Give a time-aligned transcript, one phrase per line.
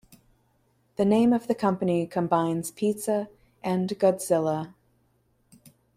[0.95, 3.29] The name of the company combines "pizza"
[3.63, 4.73] and "Godzilla".